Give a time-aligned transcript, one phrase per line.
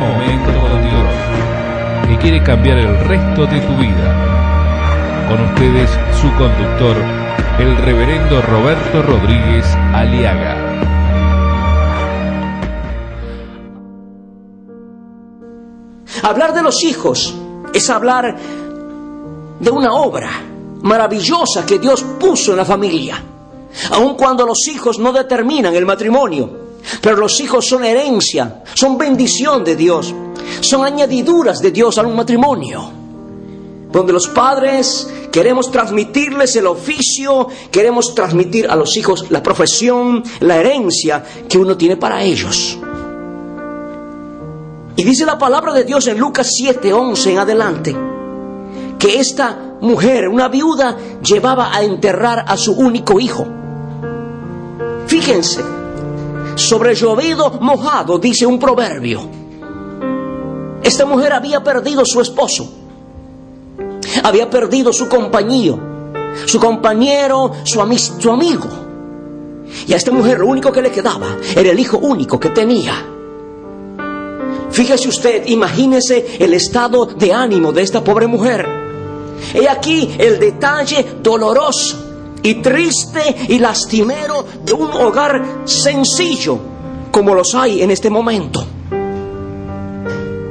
[0.00, 5.28] momento con Dios, que quiere cambiar el resto de tu vida.
[5.28, 5.90] Con ustedes,
[6.20, 6.96] su conductor,
[7.58, 10.56] el reverendo Roberto Rodríguez Aliaga.
[16.22, 17.34] Hablar de los hijos
[17.72, 18.36] es hablar
[19.60, 20.30] de una obra
[20.82, 23.22] maravillosa que Dios puso en la familia.
[23.92, 26.59] Aun cuando los hijos no determinan el matrimonio,
[27.00, 30.14] pero los hijos son herencia, son bendición de Dios,
[30.60, 32.92] son añadiduras de Dios a un matrimonio.
[33.90, 40.56] Donde los padres queremos transmitirles el oficio, queremos transmitir a los hijos la profesión, la
[40.56, 42.78] herencia que uno tiene para ellos.
[44.96, 47.96] Y dice la palabra de Dios en Lucas 7, 11 en adelante,
[48.98, 53.46] que esta mujer, una viuda, llevaba a enterrar a su único hijo.
[55.06, 55.62] Fíjense,
[56.54, 59.20] sobre llovido mojado, dice un proverbio.
[60.82, 62.72] Esta mujer había perdido su esposo,
[64.22, 65.78] había perdido su compañero,
[66.46, 67.80] su compañero, su,
[68.18, 68.68] su amigo.
[69.86, 73.06] Y a esta mujer lo único que le quedaba era el hijo único que tenía.
[74.70, 78.66] Fíjese usted, imagínese el estado de ánimo de esta pobre mujer.
[79.54, 82.09] He aquí el detalle doloroso
[82.42, 86.58] y triste y lastimero de un hogar sencillo
[87.10, 88.64] como los hay en este momento.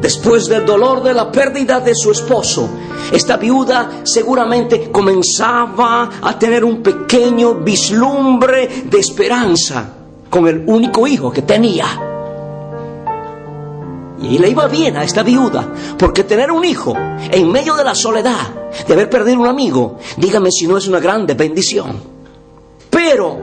[0.00, 2.68] Después del dolor de la pérdida de su esposo,
[3.12, 9.92] esta viuda seguramente comenzaba a tener un pequeño vislumbre de esperanza
[10.28, 12.09] con el único hijo que tenía.
[14.22, 17.94] Y le iba bien a esta viuda, porque tener un hijo en medio de la
[17.94, 21.98] soledad, de haber perdido un amigo, dígame si no es una grande bendición.
[22.90, 23.38] Pero,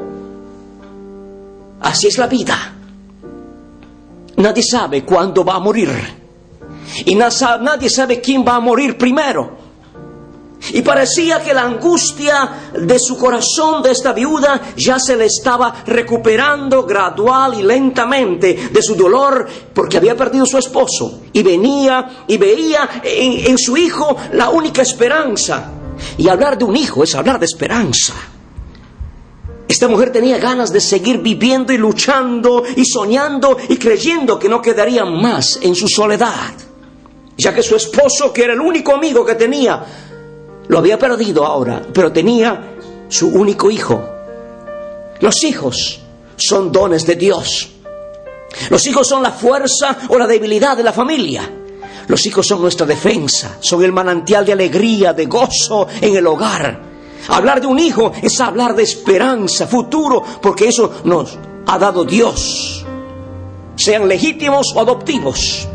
[1.81, 2.73] así es la vida.
[4.38, 5.89] Nadie sabe cuándo va a morir.
[7.06, 9.56] Y nadie sabe quién va a morir primero.
[10.73, 15.84] Y parecía que la angustia de su corazón de esta viuda ya se le estaba
[15.85, 21.22] recuperando gradual y lentamente de su dolor porque había perdido su esposo.
[21.31, 25.72] Y venía y veía en, en su hijo la única esperanza.
[26.17, 28.13] Y hablar de un hijo es hablar de esperanza.
[29.67, 34.62] Esta mujer tenía ganas de seguir viviendo y luchando y soñando y creyendo que no
[34.62, 36.53] quedaría más en su soledad,
[37.38, 40.06] ya que su esposo, que era el único amigo que tenía,
[40.67, 42.75] lo había perdido ahora, pero tenía
[43.09, 44.03] su único hijo.
[45.19, 46.00] Los hijos
[46.35, 47.69] son dones de Dios.
[48.69, 51.50] Los hijos son la fuerza o la debilidad de la familia.
[52.07, 56.81] Los hijos son nuestra defensa, son el manantial de alegría, de gozo en el hogar.
[57.29, 62.85] Hablar de un hijo es hablar de esperanza, futuro, porque eso nos ha dado Dios,
[63.75, 65.67] sean legítimos o adoptivos.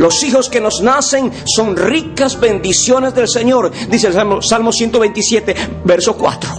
[0.00, 6.16] Los hijos que nos nacen son ricas bendiciones del Señor, dice el Salmo, 127, verso
[6.16, 6.50] 4.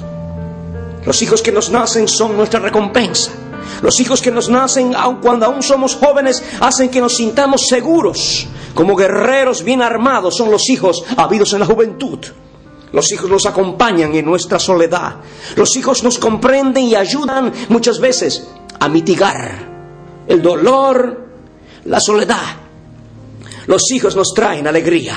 [1.08, 3.32] Los hijos que nos nacen son nuestra recompensa.
[3.82, 8.46] Los hijos que nos nacen, aun cuando aún somos jóvenes, hacen que nos sintamos seguros.
[8.76, 12.20] Como guerreros bien armados son los hijos habidos en la juventud.
[12.94, 15.16] Los hijos nos acompañan en nuestra soledad.
[15.56, 19.68] Los hijos nos comprenden y ayudan muchas veces a mitigar
[20.28, 21.26] el dolor,
[21.86, 22.61] la soledad.
[23.68, 25.16] Los hijos nos traen alegría.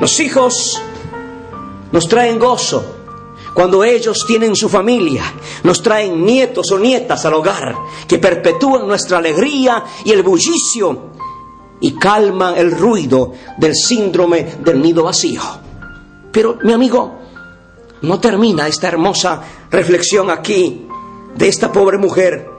[0.00, 0.80] Los hijos
[1.92, 2.94] nos traen gozo.
[3.54, 5.22] Cuando ellos tienen su familia,
[5.64, 7.74] nos traen nietos o nietas al hogar
[8.06, 11.08] que perpetúan nuestra alegría y el bullicio
[11.80, 15.42] y calman el ruido del síndrome del nido vacío.
[16.30, 17.18] Pero mi amigo,
[18.02, 20.86] no termina esta hermosa reflexión aquí
[21.34, 22.57] de esta pobre mujer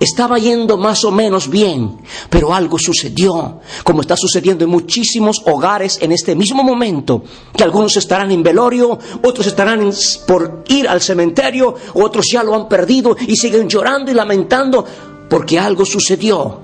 [0.00, 1.98] estaba yendo más o menos bien,
[2.30, 7.22] pero algo sucedió, como está sucediendo en muchísimos hogares en este mismo momento,
[7.54, 9.92] que algunos estarán en velorio, otros estarán
[10.26, 14.86] por ir al cementerio, otros ya lo han perdido y siguen llorando y lamentando
[15.28, 16.60] porque algo sucedió.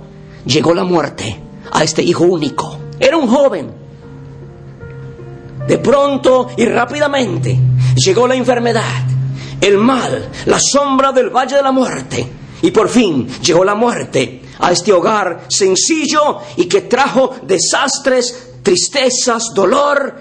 [0.46, 1.38] Llegó la muerte
[1.72, 2.78] a este hijo único.
[2.98, 3.70] Era un joven.
[5.68, 7.58] De pronto y rápidamente
[7.96, 9.04] llegó la enfermedad,
[9.60, 14.42] el mal, la sombra del valle de la muerte y por fin llegó la muerte
[14.58, 20.14] a este hogar sencillo y que trajo desastres, tristezas, dolor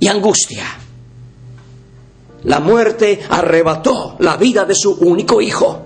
[0.00, 0.64] y angustia.
[2.44, 5.82] La muerte arrebató la vida de su único hijo,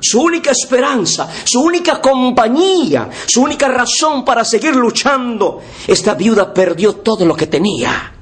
[0.00, 5.60] su única esperanza, su única compañía, su única razón para seguir luchando.
[5.86, 8.14] Esta viuda perdió todo lo que tenía.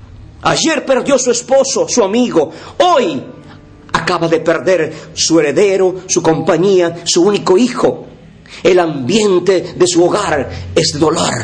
[0.43, 2.51] Ayer perdió su esposo, su amigo.
[2.79, 3.23] Hoy
[3.97, 8.07] acaba de perder su heredero, su compañía, su único hijo.
[8.63, 11.35] El ambiente de su hogar es dolor.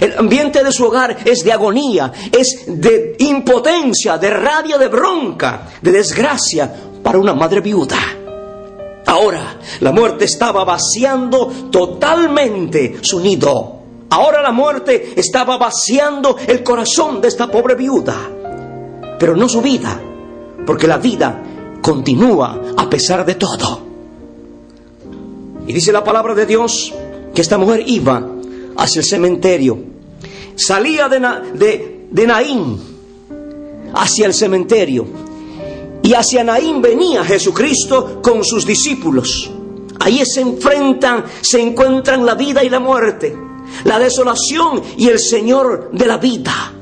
[0.00, 5.68] El ambiente de su hogar es de agonía, es de impotencia, de rabia, de bronca,
[5.80, 6.72] de desgracia
[7.02, 7.98] para una madre viuda.
[9.06, 13.74] Ahora la muerte estaba vaciando totalmente su nido.
[14.10, 18.16] Ahora la muerte estaba vaciando el corazón de esta pobre viuda.
[19.18, 20.00] Pero no su vida,
[20.66, 21.42] porque la vida
[21.86, 23.80] continúa a pesar de todo.
[25.68, 26.92] Y dice la palabra de Dios
[27.32, 28.28] que esta mujer iba
[28.76, 29.78] hacia el cementerio.
[30.56, 32.76] Salía de, de, Naín
[33.94, 35.06] hacia el cementerio.
[36.02, 39.48] Y hacia Naín venía Jesucristo con sus discípulos.
[40.00, 43.32] Ahí se enfrentan, se encuentran la vida y la muerte,
[43.84, 46.75] la desolación y el Señor de la vida.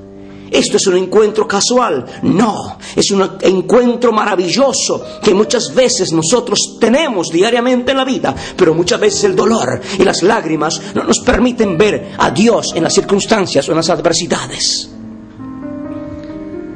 [0.54, 2.04] Esto es un encuentro casual.
[2.22, 8.72] No, es un encuentro maravilloso que muchas veces nosotros tenemos diariamente en la vida, pero
[8.72, 12.94] muchas veces el dolor y las lágrimas no nos permiten ver a Dios en las
[12.94, 14.90] circunstancias o en las adversidades.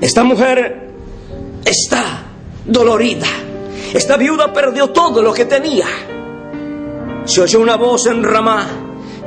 [0.01, 0.91] Esta mujer
[1.65, 2.25] está
[2.67, 3.29] dolorida.
[3.95, 5.87] Esta viuda perdió todo lo que tenía.
[7.27, 8.67] Se oyó una voz en Ramá,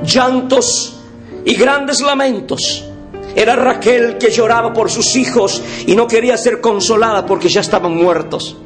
[0.03, 1.00] llantos
[1.45, 2.90] y grandes lamentos.
[3.35, 7.95] Era Raquel que lloraba por sus hijos y no quería ser consolada porque ya estaban
[7.95, 8.57] muertos.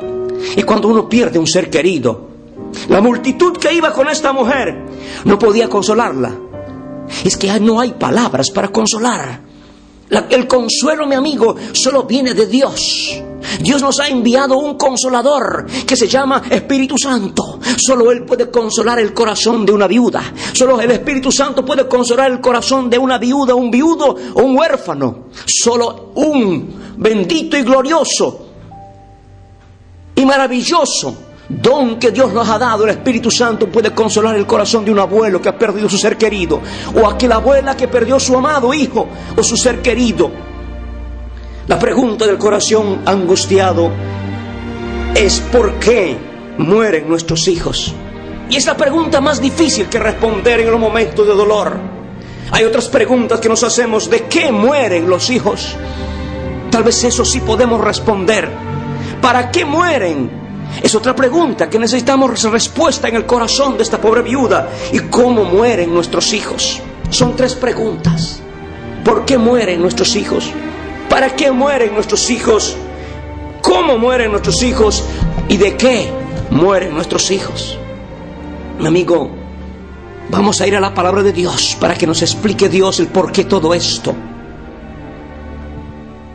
[0.56, 2.28] Y cuando uno pierde un ser querido,
[2.90, 4.76] la multitud que iba con esta mujer
[5.24, 6.36] no podía consolarla.
[7.24, 9.42] Es que no hay palabras para consolar.
[10.30, 13.24] el consuelo, mi amigo, solo viene de Dios.
[13.60, 17.60] Dios nos ha enviado un consolador que se llama Espíritu Santo.
[17.78, 20.22] Solo Él puede consolar el corazón de una viuda.
[20.54, 24.58] Solo el Espíritu Santo puede consolar el corazón de una viuda, un viudo o un
[24.58, 25.26] huérfano.
[25.46, 28.46] Solo un bendito y glorioso
[30.16, 31.18] y maravilloso
[31.50, 35.00] don que Dios nos ha dado, el Espíritu Santo puede consolar el corazón de un
[35.00, 36.62] abuelo que ha perdido su ser querido,
[36.96, 39.08] o aquella abuela que perdió su amado hijo
[39.38, 40.55] o su ser querido.
[41.68, 43.90] La pregunta del corazón angustiado
[45.16, 46.16] es ¿por qué
[46.60, 47.92] mueren nuestros hijos?
[48.52, 51.76] Y es la pregunta más difícil que responder en los momentos de dolor.
[52.52, 55.76] Hay otras preguntas que nos hacemos, ¿de qué mueren los hijos?
[56.70, 58.48] Tal vez eso sí podemos responder.
[59.20, 60.30] ¿Para qué mueren?
[60.84, 64.70] Es otra pregunta que necesitamos respuesta en el corazón de esta pobre viuda.
[64.94, 66.80] ¿Y cómo mueren nuestros hijos?
[67.10, 68.40] Son tres preguntas.
[69.04, 70.52] ¿Por qué mueren nuestros hijos?
[71.16, 72.76] ¿Para qué mueren nuestros hijos?
[73.62, 75.02] ¿Cómo mueren nuestros hijos?
[75.48, 76.10] ¿Y de qué
[76.50, 77.80] mueren nuestros hijos?
[78.78, 79.32] Mi amigo,
[80.30, 83.32] vamos a ir a la palabra de Dios para que nos explique Dios el por
[83.32, 84.14] qué todo esto.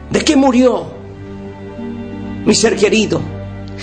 [0.08, 0.86] ¿De qué murió
[2.46, 3.20] mi ser querido?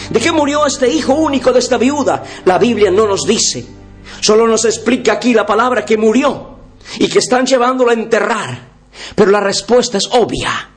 [0.09, 2.23] ¿De qué murió este hijo único de esta viuda?
[2.45, 3.63] La Biblia no nos dice.
[4.19, 6.57] Solo nos explica aquí la palabra que murió
[6.97, 8.69] y que están llevándolo a enterrar.
[9.13, 10.71] Pero la respuesta es obvia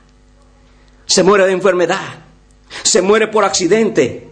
[1.11, 2.23] se muere de enfermedad,
[2.83, 4.29] se muere por accidente,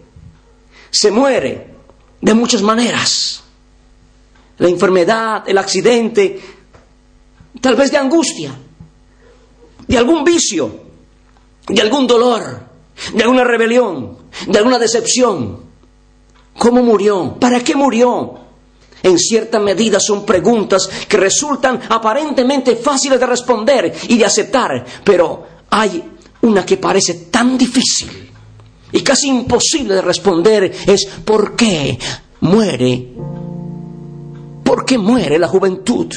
[0.89, 1.75] se muere
[2.21, 3.43] de muchas maneras.
[4.59, 6.39] La enfermedad, el accidente,
[7.59, 8.57] tal vez de angustia,
[9.85, 10.85] de algún vicio,
[11.67, 12.61] de algún dolor,
[13.13, 14.17] de alguna rebelión,
[14.47, 15.59] de alguna decepción.
[16.57, 17.35] ¿Cómo murió?
[17.41, 18.39] ¿Para qué murió?
[19.03, 25.45] En cierta medida son preguntas que resultan aparentemente fáciles de responder y de aceptar, pero
[25.69, 28.09] hay una que parece tan difícil
[28.91, 31.97] y casi imposible de responder es ¿por qué
[32.41, 33.07] muere?
[34.63, 36.07] ¿Por qué muere la juventud?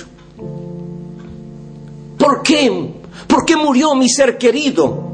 [2.18, 2.94] ¿Por qué?
[3.26, 5.12] ¿Por qué murió mi ser querido?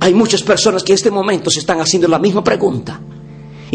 [0.00, 3.00] Hay muchas personas que en este momento se están haciendo la misma pregunta.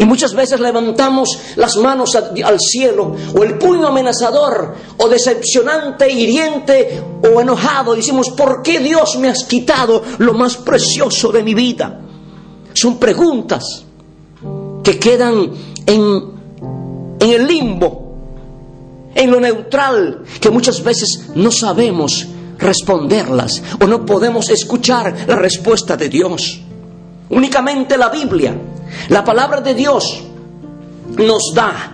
[0.00, 7.02] Y muchas veces levantamos las manos al cielo o el puño amenazador o decepcionante, hiriente
[7.22, 7.94] o enojado.
[7.94, 12.00] Decimos, ¿por qué Dios me has quitado lo más precioso de mi vida?
[12.72, 13.84] Son preguntas
[14.82, 15.50] que quedan
[15.84, 16.22] en,
[17.20, 18.14] en el limbo,
[19.14, 22.26] en lo neutral, que muchas veces no sabemos
[22.56, 26.58] responderlas o no podemos escuchar la respuesta de Dios.
[27.28, 28.56] Únicamente la Biblia
[29.08, 30.22] la palabra de Dios
[31.16, 31.92] nos da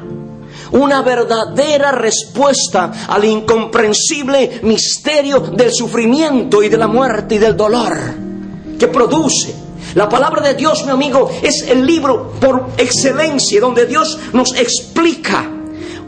[0.73, 7.97] una verdadera respuesta al incomprensible misterio del sufrimiento y de la muerte y del dolor
[8.79, 9.55] que produce.
[9.95, 15.51] La palabra de Dios, mi amigo, es el libro por excelencia donde Dios nos explica,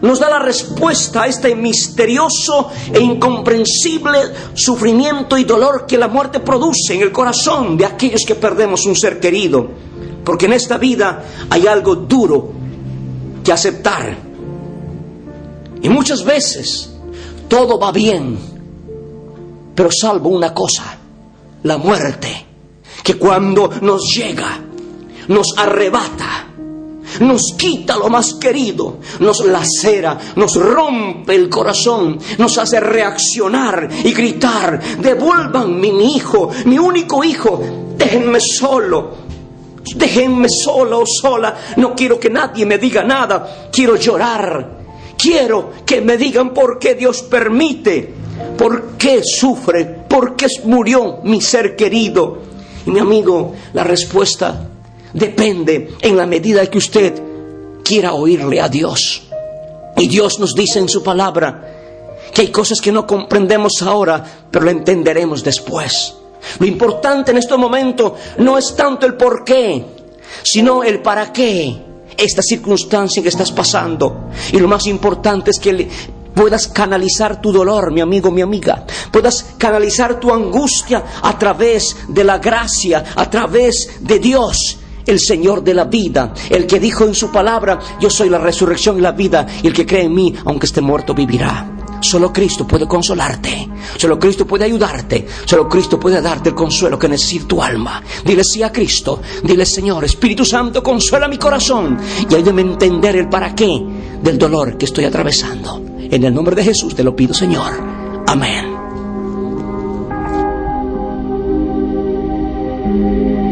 [0.02, 4.18] nos da la respuesta a este misterioso e incomprensible
[4.54, 8.94] sufrimiento y dolor que la muerte produce en el corazón de aquellos que perdemos un
[8.94, 9.87] ser querido.
[10.28, 12.50] Porque en esta vida hay algo duro
[13.42, 14.14] que aceptar.
[15.80, 16.92] Y muchas veces
[17.48, 18.38] todo va bien,
[19.74, 20.98] pero salvo una cosa,
[21.62, 22.44] la muerte,
[23.02, 24.60] que cuando nos llega,
[25.28, 26.46] nos arrebata,
[27.20, 34.12] nos quita lo más querido, nos lacera, nos rompe el corazón, nos hace reaccionar y
[34.12, 37.62] gritar, devuelvan mi hijo, mi único hijo,
[37.96, 39.27] déjenme solo.
[39.96, 44.78] Déjenme solo o sola, no quiero que nadie me diga nada, quiero llorar,
[45.16, 48.14] quiero que me digan por qué Dios permite,
[48.56, 52.38] por qué sufre, por qué murió mi ser querido.
[52.86, 54.68] Y mi amigo, la respuesta
[55.12, 57.22] depende en la medida que usted
[57.82, 59.22] quiera oírle a Dios.
[59.96, 61.74] Y Dios nos dice en su palabra
[62.32, 66.14] que hay cosas que no comprendemos ahora, pero lo entenderemos después.
[66.58, 69.84] Lo importante en este momento no es tanto el por qué,
[70.42, 74.28] sino el para qué esta circunstancia que estás pasando.
[74.52, 75.88] Y lo más importante es que
[76.34, 78.84] puedas canalizar tu dolor, mi amigo, mi amiga.
[79.10, 85.64] Puedas canalizar tu angustia a través de la gracia, a través de Dios el Señor
[85.64, 89.12] de la vida, el que dijo en su palabra, yo soy la resurrección y la
[89.12, 91.77] vida, y el que cree en mí, aunque esté muerto, vivirá.
[92.00, 97.08] Solo Cristo puede consolarte, solo Cristo puede ayudarte, solo Cristo puede darte el consuelo que
[97.08, 98.02] necesita tu alma.
[98.24, 103.16] Dile sí a Cristo, dile Señor, Espíritu Santo, consuela mi corazón y ayúdame a entender
[103.16, 103.84] el para qué
[104.22, 105.82] del dolor que estoy atravesando.
[105.98, 107.72] En el nombre de Jesús te lo pido, Señor.
[108.26, 108.78] Amén.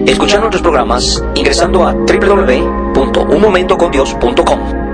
[0.07, 4.86] Escuchar nuestros programas ingresando a www.unmomentocondios.com.